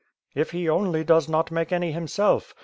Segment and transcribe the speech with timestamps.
[0.33, 2.55] "If he only does not make any himself!